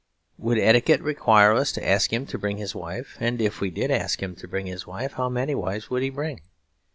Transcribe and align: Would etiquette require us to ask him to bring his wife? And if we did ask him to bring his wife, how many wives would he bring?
Would 0.39 0.57
etiquette 0.57 1.01
require 1.01 1.51
us 1.53 1.71
to 1.73 1.87
ask 1.87 2.11
him 2.11 2.25
to 2.25 2.39
bring 2.39 2.57
his 2.57 2.73
wife? 2.73 3.15
And 3.19 3.39
if 3.39 3.61
we 3.61 3.69
did 3.69 3.91
ask 3.91 4.19
him 4.23 4.33
to 4.37 4.47
bring 4.47 4.65
his 4.65 4.87
wife, 4.87 5.13
how 5.13 5.29
many 5.29 5.53
wives 5.53 5.91
would 5.91 6.01
he 6.01 6.09
bring? 6.09 6.41